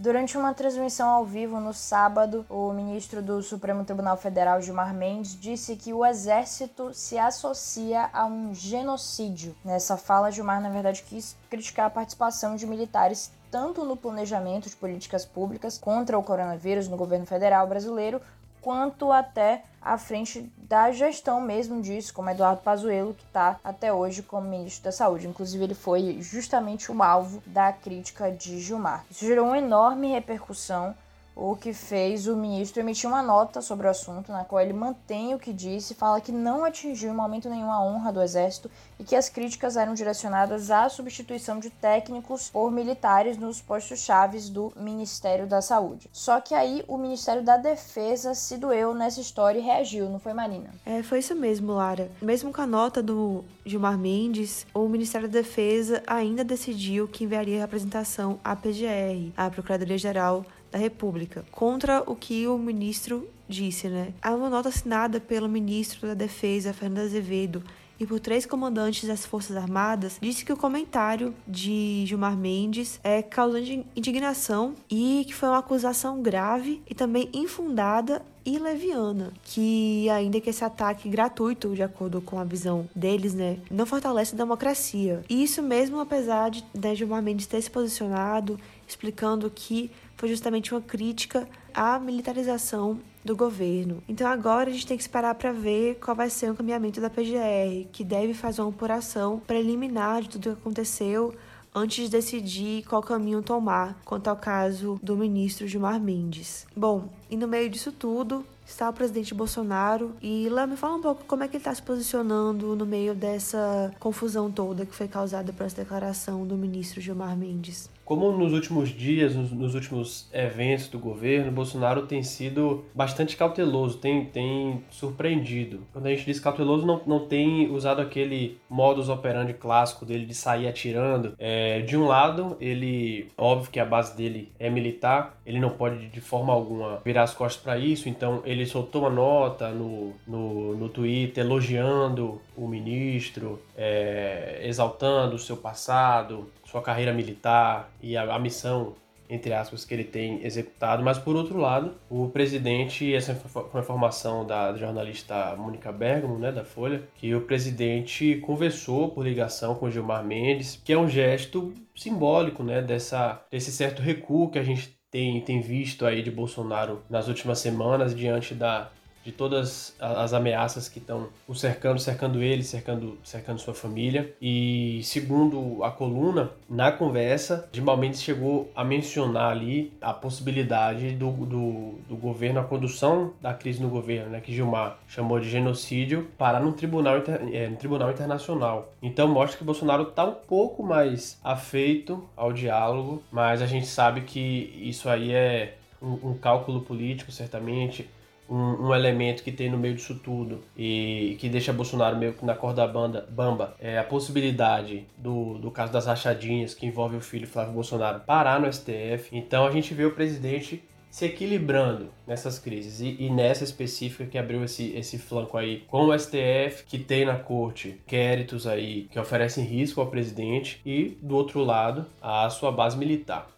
Durante 0.00 0.38
uma 0.38 0.54
transmissão 0.54 1.10
ao 1.10 1.26
vivo 1.26 1.60
no 1.60 1.74
sábado, 1.74 2.46
o 2.48 2.72
ministro 2.72 3.20
do 3.20 3.42
Supremo 3.42 3.84
Tribunal 3.84 4.16
Federal, 4.16 4.62
Gilmar 4.62 4.94
Mendes, 4.94 5.38
disse 5.38 5.76
que 5.76 5.92
o 5.92 6.06
exército 6.06 6.94
se 6.94 7.18
associa 7.18 8.08
a 8.10 8.24
um 8.24 8.54
genocídio. 8.54 9.54
Nessa 9.62 9.98
fala, 9.98 10.32
Gilmar, 10.32 10.58
na 10.58 10.70
verdade, 10.70 11.02
quis 11.02 11.36
criticar 11.50 11.84
a 11.84 11.90
participação 11.90 12.56
de 12.56 12.66
militares 12.66 13.30
tanto 13.50 13.84
no 13.84 13.94
planejamento 13.94 14.70
de 14.70 14.76
políticas 14.76 15.26
públicas 15.26 15.76
contra 15.76 16.18
o 16.18 16.22
coronavírus 16.22 16.88
no 16.88 16.96
governo 16.96 17.26
federal 17.26 17.66
brasileiro, 17.66 18.22
quanto 18.60 19.10
até 19.10 19.62
à 19.80 19.96
frente 19.96 20.50
da 20.58 20.92
gestão 20.92 21.40
mesmo 21.40 21.80
disso, 21.80 22.12
como 22.12 22.30
Eduardo 22.30 22.62
Pazuello, 22.62 23.14
que 23.14 23.24
está 23.24 23.58
até 23.64 23.92
hoje 23.92 24.22
como 24.22 24.48
ministro 24.48 24.84
da 24.84 24.92
Saúde. 24.92 25.26
Inclusive, 25.26 25.64
ele 25.64 25.74
foi 25.74 26.18
justamente 26.20 26.92
o 26.92 27.02
alvo 27.02 27.42
da 27.46 27.72
crítica 27.72 28.30
de 28.30 28.60
Gilmar. 28.60 29.04
Isso 29.10 29.24
gerou 29.24 29.46
uma 29.46 29.58
enorme 29.58 30.12
repercussão 30.12 30.94
o 31.40 31.56
que 31.56 31.72
fez 31.72 32.26
o 32.26 32.36
ministro 32.36 32.80
emitir 32.80 33.08
uma 33.08 33.22
nota 33.22 33.62
sobre 33.62 33.86
o 33.86 33.90
assunto, 33.90 34.30
na 34.30 34.44
qual 34.44 34.60
ele 34.60 34.74
mantém 34.74 35.34
o 35.34 35.38
que 35.38 35.54
disse, 35.54 35.94
fala 35.94 36.20
que 36.20 36.30
não 36.30 36.64
atingiu 36.64 37.10
em 37.10 37.16
momento 37.16 37.48
nenhum 37.48 37.72
a 37.72 37.82
honra 37.82 38.12
do 38.12 38.20
Exército 38.20 38.70
e 38.98 39.04
que 39.04 39.16
as 39.16 39.30
críticas 39.30 39.74
eram 39.74 39.94
direcionadas 39.94 40.70
à 40.70 40.86
substituição 40.90 41.58
de 41.58 41.70
técnicos 41.70 42.50
por 42.50 42.70
militares 42.70 43.38
nos 43.38 43.62
postos 43.62 44.00
chaves 44.00 44.50
do 44.50 44.70
Ministério 44.76 45.46
da 45.46 45.62
Saúde. 45.62 46.10
Só 46.12 46.42
que 46.42 46.54
aí 46.54 46.84
o 46.86 46.98
Ministério 46.98 47.42
da 47.42 47.56
Defesa 47.56 48.34
se 48.34 48.58
doeu 48.58 48.92
nessa 48.92 49.22
história 49.22 49.58
e 49.58 49.62
reagiu, 49.62 50.10
não 50.10 50.18
foi, 50.18 50.34
Marina? 50.34 50.68
É, 50.84 51.02
foi 51.02 51.20
isso 51.20 51.34
mesmo, 51.34 51.72
Lara. 51.72 52.10
Mesmo 52.20 52.52
com 52.52 52.60
a 52.60 52.66
nota 52.66 53.02
do 53.02 53.42
Gilmar 53.64 53.96
Mendes, 53.96 54.66
o 54.74 54.86
Ministério 54.88 55.26
da 55.26 55.40
Defesa 55.40 56.02
ainda 56.06 56.44
decidiu 56.44 57.08
que 57.08 57.24
enviaria 57.24 57.60
representação 57.60 58.38
à 58.44 58.54
PGR, 58.54 59.32
à 59.34 59.48
Procuradoria-Geral 59.48 60.44
da 60.70 60.78
República, 60.78 61.44
contra 61.50 62.02
o 62.06 62.14
que 62.14 62.46
o 62.46 62.56
ministro 62.56 63.28
disse, 63.48 63.88
né? 63.88 64.12
Há 64.22 64.34
uma 64.34 64.48
nota 64.48 64.68
assinada 64.68 65.20
pelo 65.20 65.48
ministro 65.48 66.08
da 66.08 66.14
Defesa, 66.14 66.72
Fernando 66.72 67.06
Azevedo, 67.06 67.62
e 68.00 68.06
por 68.06 68.18
três 68.18 68.46
comandantes 68.46 69.06
das 69.06 69.26
Forças 69.26 69.56
Armadas, 69.56 70.16
disse 70.22 70.42
que 70.42 70.52
o 70.52 70.56
comentário 70.56 71.34
de 71.46 72.04
Gilmar 72.06 72.34
Mendes 72.34 72.98
é 73.04 73.20
causando 73.20 73.84
indignação 73.94 74.74
e 74.90 75.22
que 75.26 75.34
foi 75.34 75.50
uma 75.50 75.58
acusação 75.58 76.22
grave 76.22 76.80
e 76.88 76.94
também 76.94 77.28
infundada 77.34 78.22
e 78.42 78.58
leviana, 78.58 79.34
que 79.44 80.08
ainda 80.08 80.40
que 80.40 80.48
esse 80.48 80.64
ataque 80.64 81.10
gratuito, 81.10 81.74
de 81.74 81.82
acordo 81.82 82.22
com 82.22 82.38
a 82.38 82.44
visão 82.44 82.88
deles, 82.96 83.34
né, 83.34 83.58
não 83.70 83.84
fortalece 83.84 84.34
a 84.34 84.38
democracia. 84.38 85.22
E 85.28 85.42
isso 85.42 85.62
mesmo 85.62 86.00
apesar 86.00 86.50
de 86.50 86.64
né, 86.74 86.94
Gilmar 86.94 87.22
Mendes 87.22 87.46
ter 87.46 87.60
se 87.60 87.70
posicionado 87.70 88.58
explicando 88.90 89.50
que 89.50 89.90
foi 90.20 90.28
justamente 90.28 90.74
uma 90.74 90.82
crítica 90.82 91.48
à 91.72 91.98
militarização 91.98 93.00
do 93.24 93.34
governo. 93.34 94.02
Então 94.06 94.26
agora 94.26 94.68
a 94.68 94.72
gente 94.72 94.86
tem 94.86 94.94
que 94.94 95.02
esperar 95.02 95.34
para 95.34 95.50
ver 95.50 95.94
qual 95.94 96.14
vai 96.14 96.28
ser 96.28 96.50
o 96.50 96.54
caminhamento 96.54 97.00
da 97.00 97.08
PGR, 97.08 97.88
que 97.90 98.04
deve 98.04 98.34
fazer 98.34 98.60
uma 98.60 98.68
apuração 98.68 99.40
preliminar 99.40 100.20
de 100.20 100.28
tudo 100.28 100.50
o 100.50 100.54
que 100.56 100.60
aconteceu 100.60 101.34
antes 101.74 102.04
de 102.04 102.10
decidir 102.10 102.84
qual 102.84 103.02
caminho 103.02 103.40
tomar 103.40 103.98
quanto 104.04 104.28
ao 104.28 104.36
caso 104.36 105.00
do 105.02 105.16
ministro 105.16 105.66
Gilmar 105.66 105.98
Mendes. 105.98 106.66
Bom, 106.76 107.08
e 107.30 107.36
no 107.36 107.48
meio 107.48 107.70
disso 107.70 107.90
tudo, 107.90 108.44
está 108.70 108.88
o 108.88 108.92
presidente 108.92 109.34
Bolsonaro. 109.34 110.14
E 110.22 110.48
lá 110.48 110.66
me 110.66 110.76
fala 110.76 110.96
um 110.96 111.00
pouco 111.00 111.24
como 111.24 111.42
é 111.42 111.48
que 111.48 111.56
ele 111.56 111.60
está 111.60 111.74
se 111.74 111.82
posicionando 111.82 112.74
no 112.74 112.86
meio 112.86 113.14
dessa 113.14 113.92
confusão 113.98 114.50
toda 114.50 114.86
que 114.86 114.94
foi 114.94 115.08
causada 115.08 115.52
por 115.52 115.66
essa 115.66 115.76
declaração 115.76 116.46
do 116.46 116.56
ministro 116.56 117.00
Gilmar 117.00 117.36
Mendes. 117.36 117.90
Como 118.10 118.32
nos 118.32 118.52
últimos 118.52 118.88
dias, 118.88 119.36
nos, 119.36 119.72
últimos 119.72 120.28
eventos 120.32 120.88
do 120.88 120.98
governo, 120.98 121.52
Bolsonaro 121.52 122.08
tem 122.08 122.24
sido 122.24 122.84
bastante 122.92 123.36
cauteloso, 123.36 123.98
tem, 123.98 124.24
tem 124.24 124.82
surpreendido. 124.90 125.86
Quando 125.92 126.06
a 126.06 126.10
gente 126.10 126.24
diz 126.24 126.40
cauteloso, 126.40 126.84
não, 126.84 127.00
não 127.06 127.28
tem 127.28 127.70
usado 127.70 128.00
aquele 128.00 128.58
modus 128.68 129.08
operandi 129.08 129.52
clássico 129.52 130.04
dele 130.04 130.26
de 130.26 130.34
sair 130.34 130.66
atirando. 130.66 131.34
É, 131.38 131.82
de 131.82 131.96
um 131.96 132.04
lado, 132.04 132.56
ele, 132.60 133.28
óbvio 133.38 133.70
que 133.70 133.78
a 133.78 133.84
base 133.84 134.16
dele 134.16 134.50
é 134.58 134.68
militar, 134.68 135.40
ele 135.46 135.60
não 135.60 135.70
pode 135.70 136.08
de 136.08 136.20
forma 136.20 136.52
alguma 136.52 137.00
virar 137.04 137.22
as 137.22 137.32
costas 137.32 137.62
para 137.62 137.78
isso, 137.78 138.08
então 138.08 138.42
ele 138.44 138.59
soltou 138.66 139.02
uma 139.02 139.10
nota 139.10 139.70
no, 139.70 140.14
no, 140.26 140.76
no 140.76 140.88
Twitter 140.88 141.44
elogiando 141.44 142.40
o 142.56 142.66
ministro, 142.66 143.60
é, 143.76 144.60
exaltando 144.64 145.36
o 145.36 145.38
seu 145.38 145.56
passado, 145.56 146.50
sua 146.64 146.82
carreira 146.82 147.12
militar 147.12 147.90
e 148.02 148.16
a, 148.16 148.34
a 148.34 148.38
missão 148.38 148.94
entre 149.30 149.52
aspas, 149.52 149.84
que 149.84 149.94
ele 149.94 150.02
tem 150.02 150.44
executado, 150.44 151.04
mas 151.04 151.16
por 151.16 151.36
outro 151.36 151.56
lado, 151.56 151.94
o 152.10 152.28
presidente, 152.28 153.14
essa 153.14 153.32
foi 153.32 153.62
uma 153.72 153.80
informação 153.80 154.44
da 154.44 154.76
jornalista 154.76 155.54
Mônica 155.56 155.92
Bergamo, 155.92 156.36
né, 156.36 156.50
da 156.50 156.64
Folha, 156.64 157.04
que 157.14 157.32
o 157.32 157.42
presidente 157.42 158.36
conversou 158.44 159.10
por 159.10 159.24
ligação 159.24 159.76
com 159.76 159.88
Gilmar 159.88 160.24
Mendes, 160.24 160.80
que 160.84 160.92
é 160.92 160.98
um 160.98 161.08
gesto 161.08 161.72
simbólico, 161.94 162.64
né, 162.64 162.82
dessa, 162.82 163.40
desse 163.48 163.70
certo 163.70 164.02
recuo 164.02 164.50
que 164.50 164.58
a 164.58 164.64
gente 164.64 164.99
tem, 165.10 165.40
tem 165.40 165.60
visto 165.60 166.06
aí 166.06 166.22
de 166.22 166.30
Bolsonaro 166.30 167.02
nas 167.10 167.28
últimas 167.28 167.58
semanas 167.58 168.14
diante 168.14 168.54
da 168.54 168.90
de 169.24 169.32
todas 169.32 169.94
as 169.98 170.32
ameaças 170.32 170.88
que 170.88 170.98
estão 170.98 171.28
o 171.46 171.54
cercando, 171.54 172.00
cercando 172.00 172.42
ele, 172.42 172.62
cercando, 172.62 173.18
cercando 173.22 173.58
sua 173.58 173.74
família. 173.74 174.34
E 174.40 175.00
segundo 175.04 175.82
a 175.84 175.90
coluna, 175.90 176.50
na 176.68 176.90
conversa, 176.90 177.68
Gilmar 177.72 177.96
Mendes 177.96 178.22
chegou 178.22 178.70
a 178.74 178.84
mencionar 178.84 179.52
ali 179.52 179.92
a 180.00 180.12
possibilidade 180.12 181.12
do, 181.12 181.30
do, 181.30 181.94
do 182.08 182.16
governo, 182.16 182.60
a 182.60 182.64
condução 182.64 183.32
da 183.40 183.52
crise 183.52 183.82
no 183.82 183.88
governo, 183.88 184.30
né, 184.30 184.40
que 184.40 184.54
Gilmar 184.54 184.98
chamou 185.08 185.38
de 185.38 185.48
genocídio, 185.50 186.28
parar 186.38 186.60
no 186.60 186.72
tribunal, 186.72 187.16
é, 187.52 187.68
no 187.68 187.76
tribunal 187.76 188.10
internacional. 188.10 188.92
Então 189.02 189.28
mostra 189.28 189.58
que 189.58 189.64
Bolsonaro 189.64 190.04
está 190.04 190.24
um 190.24 190.34
pouco 190.34 190.82
mais 190.82 191.38
afeito 191.44 192.24
ao 192.36 192.52
diálogo, 192.52 193.22
mas 193.30 193.60
a 193.60 193.66
gente 193.66 193.86
sabe 193.86 194.22
que 194.22 194.72
isso 194.82 195.08
aí 195.08 195.32
é 195.32 195.76
um, 196.00 196.30
um 196.30 196.34
cálculo 196.34 196.80
político, 196.80 197.30
certamente 197.30 198.08
um, 198.50 198.88
um, 198.88 198.94
elemento 198.94 199.42
que 199.42 199.52
tem 199.52 199.70
no 199.70 199.78
meio 199.78 199.94
disso 199.94 200.18
tudo 200.22 200.60
e 200.76 201.36
que 201.38 201.48
deixa 201.48 201.72
Bolsonaro 201.72 202.16
meio 202.16 202.32
que 202.32 202.44
na 202.44 202.54
corda 202.54 202.86
banda, 202.86 203.26
bamba 203.30 203.76
é 203.78 203.98
a 203.98 204.04
possibilidade 204.04 205.06
do, 205.16 205.58
do 205.58 205.70
caso 205.70 205.92
das 205.92 206.06
rachadinhas 206.06 206.74
que 206.74 206.84
envolve 206.84 207.16
o 207.16 207.20
filho 207.20 207.46
Flávio 207.46 207.72
Bolsonaro 207.72 208.20
parar 208.20 208.60
no 208.60 208.70
STF. 208.70 209.28
Então 209.32 209.66
a 209.66 209.70
gente 209.70 209.94
vê 209.94 210.04
o 210.04 210.12
presidente 210.12 210.82
se 211.10 211.24
equilibrando 211.24 212.08
nessas 212.26 212.58
crises 212.58 213.00
e, 213.00 213.16
e, 213.18 213.30
nessa 213.30 213.64
específica 213.64 214.26
que 214.26 214.38
abriu 214.38 214.62
esse, 214.62 214.92
esse 214.96 215.18
flanco 215.18 215.58
aí 215.58 215.80
com 215.88 216.06
o 216.06 216.18
STF 216.18 216.84
que 216.86 216.98
tem 216.98 217.24
na 217.24 217.36
corte 217.36 218.00
quéritos 218.06 218.66
aí 218.66 219.08
que 219.10 219.18
oferecem 219.18 219.64
risco 219.64 220.00
ao 220.00 220.06
presidente 220.06 220.80
e 220.86 221.18
do 221.20 221.34
outro 221.34 221.64
lado 221.64 222.06
a 222.22 222.48
sua 222.48 222.70
base 222.70 222.96
militar. 222.96 223.48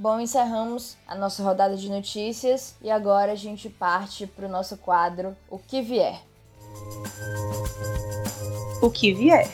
Bom, 0.00 0.18
encerramos 0.18 0.96
a 1.06 1.14
nossa 1.14 1.42
rodada 1.42 1.76
de 1.76 1.90
notícias 1.90 2.74
e 2.80 2.90
agora 2.90 3.32
a 3.32 3.34
gente 3.34 3.68
parte 3.68 4.26
para 4.26 4.46
o 4.46 4.48
nosso 4.48 4.78
quadro 4.78 5.36
O 5.46 5.58
que 5.58 5.82
vier. 5.82 6.22
O 8.80 8.90
que 8.90 9.12
vier. 9.12 9.46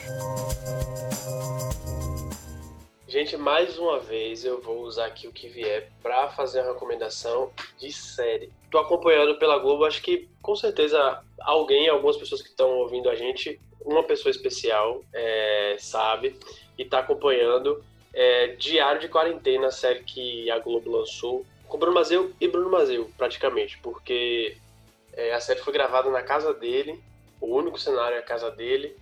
Gente, 3.08 3.36
mais 3.36 3.76
uma 3.76 3.98
vez 3.98 4.44
eu 4.44 4.62
vou 4.62 4.82
usar 4.82 5.06
aqui 5.06 5.26
o 5.26 5.32
que 5.32 5.48
vier 5.48 5.90
para 6.00 6.28
fazer 6.28 6.60
uma 6.60 6.74
recomendação 6.74 7.50
de 7.76 7.92
série. 7.92 8.52
Tô 8.70 8.78
acompanhando 8.78 9.36
pela 9.40 9.58
Globo, 9.58 9.84
acho 9.84 10.00
que 10.00 10.28
com 10.40 10.54
certeza 10.54 11.24
alguém, 11.40 11.88
algumas 11.88 12.16
pessoas 12.16 12.40
que 12.40 12.50
estão 12.50 12.70
ouvindo 12.78 13.10
a 13.10 13.16
gente, 13.16 13.60
uma 13.84 14.04
pessoa 14.04 14.30
especial 14.30 15.00
é, 15.12 15.74
sabe 15.80 16.38
e 16.78 16.82
está 16.82 17.00
acompanhando 17.00 17.82
é, 18.16 18.46
Diário 18.56 18.98
de 18.98 19.08
Quarentena, 19.08 19.66
a 19.66 19.70
série 19.70 20.02
que 20.02 20.50
a 20.50 20.58
Globo 20.58 20.90
lançou, 20.90 21.44
com 21.68 21.78
Bruno 21.78 21.94
Mazeu 21.94 22.32
e 22.40 22.48
Bruno 22.48 22.70
Mazeu, 22.70 23.10
praticamente, 23.18 23.78
porque 23.82 24.56
é, 25.12 25.34
a 25.34 25.40
série 25.40 25.60
foi 25.60 25.72
gravada 25.74 26.08
na 26.10 26.22
casa 26.22 26.54
dele, 26.54 26.98
o 27.38 27.54
único 27.54 27.78
cenário 27.78 28.16
é 28.16 28.20
a 28.20 28.22
casa 28.22 28.50
dele, 28.50 28.96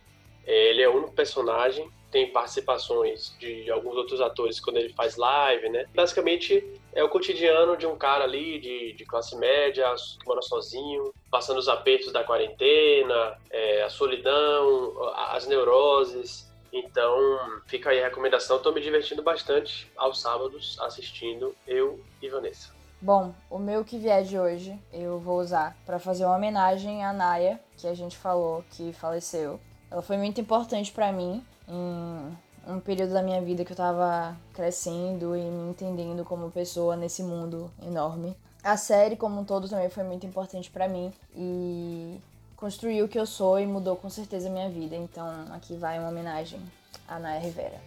é, 0.44 0.70
ele 0.70 0.82
é 0.82 0.88
o 0.88 0.96
único 0.96 1.12
personagem, 1.12 1.88
tem 2.10 2.32
participações 2.32 3.36
de, 3.38 3.70
alguns 3.70 3.96
outros 3.96 4.20
atores 4.20 4.58
quando 4.58 4.78
ele 4.78 4.92
faz 4.92 5.16
live, 5.16 5.68
né? 5.68 5.86
Basicamente 5.94 6.64
é 6.92 7.02
o 7.02 7.08
cotidiano 7.08 7.76
de 7.76 7.86
um 7.86 7.96
cara 7.96 8.24
ali 8.24 8.58
de, 8.58 8.92
de 8.94 9.04
classe 9.04 9.36
média, 9.36 9.92
que 10.20 10.26
mora 10.26 10.42
sozinho, 10.42 11.12
passando 11.30 11.58
os 11.58 11.68
apertos 11.68 12.12
da 12.12 12.24
quarentena, 12.24 13.36
é, 13.50 13.82
a 13.82 13.90
solidão, 13.90 14.92
as 15.14 15.46
neuroses, 15.46 16.52
então, 16.74 17.62
fica 17.66 17.90
aí 17.90 18.00
a 18.02 18.08
recomendação. 18.08 18.56
Estou 18.56 18.74
me 18.74 18.80
divertindo 18.80 19.22
bastante 19.22 19.90
aos 19.96 20.20
sábados 20.20 20.76
assistindo 20.80 21.54
eu 21.66 22.00
e 22.20 22.28
Vanessa. 22.28 22.72
Bom, 23.00 23.34
o 23.48 23.58
meu 23.58 23.84
que 23.84 23.98
vier 23.98 24.24
de 24.24 24.38
hoje 24.38 24.78
eu 24.92 25.18
vou 25.18 25.38
usar 25.38 25.76
para 25.86 25.98
fazer 25.98 26.24
uma 26.24 26.36
homenagem 26.36 27.04
à 27.04 27.12
Naya, 27.12 27.60
que 27.76 27.86
a 27.86 27.94
gente 27.94 28.16
falou 28.16 28.64
que 28.70 28.92
faleceu. 28.94 29.60
Ela 29.90 30.02
foi 30.02 30.16
muito 30.16 30.40
importante 30.40 30.90
para 30.90 31.12
mim 31.12 31.44
em 31.68 32.36
um 32.66 32.80
período 32.80 33.12
da 33.12 33.22
minha 33.22 33.40
vida 33.40 33.64
que 33.64 33.72
eu 33.72 33.76
tava 33.76 34.36
crescendo 34.52 35.36
e 35.36 35.42
me 35.42 35.70
entendendo 35.70 36.24
como 36.24 36.50
pessoa 36.50 36.96
nesse 36.96 37.22
mundo 37.22 37.70
enorme. 37.82 38.36
A 38.62 38.76
série 38.76 39.16
como 39.16 39.40
um 39.40 39.44
todo 39.44 39.68
também 39.68 39.90
foi 39.90 40.02
muito 40.02 40.26
importante 40.26 40.70
para 40.70 40.88
mim 40.88 41.12
e 41.36 42.18
construiu 42.64 43.04
o 43.04 43.08
que 43.08 43.18
eu 43.18 43.26
sou 43.26 43.60
e 43.60 43.66
mudou 43.66 43.94
com 43.94 44.08
certeza 44.08 44.48
a 44.48 44.50
minha 44.50 44.70
vida. 44.70 44.96
Então 44.96 45.26
aqui 45.52 45.76
vai 45.76 45.98
uma 45.98 46.08
homenagem 46.08 46.58
a 47.06 47.18
Naya 47.18 47.38
Rivera. 47.38 47.78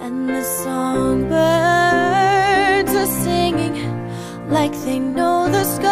And 0.00 0.28
the 0.28 0.44
songbirds 0.62 1.34
are 2.94 3.06
singing 3.24 3.74
like 4.48 4.72
they 4.84 5.00
know 5.00 5.50
the 5.50 5.64
score. 5.64 5.90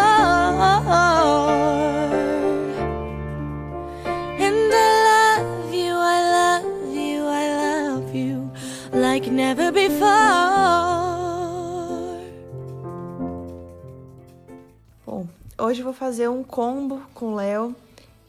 And 4.39 4.73
I 4.73 5.41
love 5.41 5.75
you, 5.75 5.97
I 5.97 6.21
love 6.39 6.95
you, 6.95 7.27
I 7.27 7.49
love 7.51 8.15
you 8.15 8.49
like 8.93 9.29
never 9.29 9.73
before. 9.73 10.05
Bom, 15.05 15.27
hoje 15.59 15.81
eu 15.81 15.85
vou 15.85 15.93
fazer 15.93 16.29
um 16.29 16.45
combo 16.45 17.03
com 17.13 17.33
o 17.33 17.35
Léo 17.35 17.75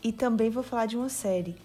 e 0.05 0.11
também 0.11 0.51
vou 0.51 0.61
falar 0.61 0.85
de 0.85 0.95
uma 0.95 1.09
série. 1.09 1.55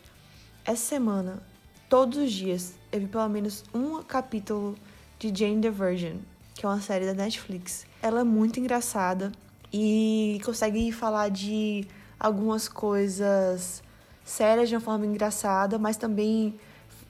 Essa 0.65 0.83
semana, 0.83 1.43
todos 1.91 2.17
os 2.17 2.33
dias, 2.33 2.73
eu 2.91 2.99
vi 2.99 3.07
pelo 3.07 3.29
menos 3.29 3.63
um 3.75 4.03
capítulo 4.03 4.79
de 5.19 5.29
Jane 5.29 5.61
the 5.61 5.71
Virgin, 5.71 6.23
que 6.55 6.65
é 6.65 6.69
uma 6.71 6.81
série 6.81 7.05
da 7.05 7.13
Netflix. 7.13 7.85
Ela 8.01 8.21
é 8.21 8.25
muito 8.25 8.59
engraçada 8.59 9.31
e 9.71 10.41
consegue 10.43 10.91
falar 10.91 11.29
de 11.29 11.87
algumas 12.19 12.67
coisas 12.67 13.83
sérias 14.25 14.71
de 14.71 14.75
uma 14.75 14.81
forma 14.81 15.05
engraçada, 15.05 15.79
mas 15.79 15.99
também 15.99 16.59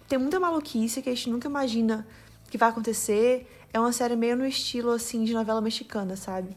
tem 0.09 0.19
muita 0.19 0.41
maluquice 0.41 1.01
que 1.01 1.11
a 1.11 1.15
gente 1.15 1.31
nunca 1.31 1.47
imagina 1.47 2.05
que 2.51 2.59
vai 2.59 2.71
acontecer. 2.71 3.49
É 3.73 3.79
uma 3.79 3.93
série 3.93 4.17
meio 4.17 4.37
no 4.37 4.45
estilo 4.45 4.91
assim 4.91 5.23
de 5.23 5.33
novela 5.33 5.61
mexicana, 5.61 6.17
sabe? 6.17 6.57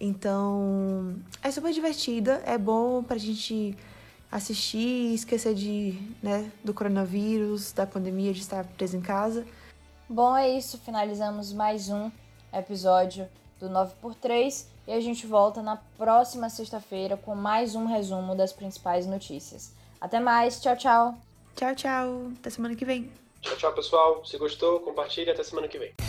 Então, 0.00 1.14
é 1.42 1.50
super 1.50 1.74
divertida, 1.74 2.42
é 2.46 2.56
bom 2.56 3.02
pra 3.02 3.18
gente 3.18 3.76
assistir, 4.30 5.14
esquecer 5.14 5.54
de, 5.54 5.98
né, 6.22 6.50
do 6.62 6.74
coronavírus, 6.74 7.72
da 7.72 7.86
pandemia, 7.86 8.32
de 8.32 8.40
estar 8.40 8.64
preso 8.64 8.96
em 8.96 9.00
casa. 9.00 9.46
Bom, 10.08 10.36
é 10.36 10.48
isso. 10.48 10.78
Finalizamos 10.78 11.52
mais 11.52 11.88
um 11.88 12.10
episódio 12.52 13.28
do 13.60 13.68
9x3 13.68 14.66
e 14.86 14.92
a 14.92 15.00
gente 15.00 15.26
volta 15.26 15.62
na 15.62 15.76
próxima 15.96 16.48
sexta-feira 16.48 17.16
com 17.16 17.34
mais 17.34 17.74
um 17.74 17.86
resumo 17.86 18.34
das 18.34 18.52
principais 18.52 19.06
notícias. 19.06 19.72
Até 20.00 20.20
mais, 20.20 20.60
tchau, 20.60 20.76
tchau. 20.76 21.14
Tchau, 21.54 21.74
tchau. 21.74 22.32
Até 22.38 22.50
semana 22.50 22.74
que 22.74 22.84
vem. 22.84 23.10
Tchau, 23.40 23.56
tchau, 23.56 23.72
pessoal. 23.72 24.24
Se 24.24 24.38
gostou, 24.38 24.80
compartilhe. 24.80 25.30
Até 25.30 25.42
semana 25.42 25.68
que 25.68 25.78
vem. 25.78 26.07